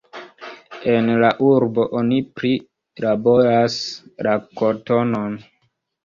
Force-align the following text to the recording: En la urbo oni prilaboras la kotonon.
En 0.91 1.09
la 1.23 1.27
urbo 1.47 1.83
oni 1.99 2.17
prilaboras 2.39 3.75
la 4.29 4.33
kotonon. 4.63 5.37